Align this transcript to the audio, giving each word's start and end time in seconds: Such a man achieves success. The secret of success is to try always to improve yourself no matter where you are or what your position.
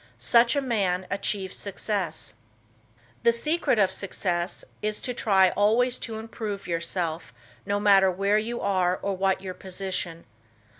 Such 0.17 0.55
a 0.55 0.61
man 0.61 1.05
achieves 1.11 1.55
success. 1.55 2.33
The 3.21 3.31
secret 3.31 3.77
of 3.77 3.91
success 3.91 4.65
is 4.81 4.99
to 5.01 5.13
try 5.13 5.51
always 5.51 5.99
to 5.99 6.17
improve 6.17 6.65
yourself 6.65 7.31
no 7.67 7.79
matter 7.79 8.09
where 8.09 8.39
you 8.39 8.61
are 8.61 8.97
or 9.03 9.15
what 9.15 9.41
your 9.43 9.53
position. 9.53 10.25